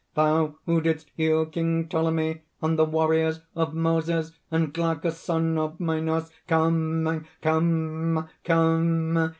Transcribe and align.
thou 0.15 0.55
who 0.65 0.81
didst 0.81 1.11
heal 1.15 1.45
King 1.45 1.87
Ptolemy, 1.87 2.41
and 2.59 2.75
the 2.79 2.85
warriors, 2.85 3.41
of 3.55 3.75
Moses, 3.75 4.31
and 4.49 4.73
Glaucus, 4.73 5.19
son 5.19 5.59
of 5.59 5.79
Minos! 5.79 6.31
"Come! 6.47 7.27
come! 7.43 8.27